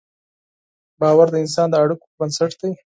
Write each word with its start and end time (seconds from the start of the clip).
باور 0.99 1.27
د 1.31 1.35
انسان 1.43 1.67
د 1.69 1.75
اړیکو 1.83 2.05
بنسټ 2.19 2.51
دی. 2.61 2.71